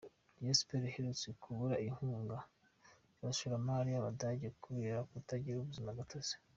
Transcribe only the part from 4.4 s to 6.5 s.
kubera kutagira ubuzima gatozi.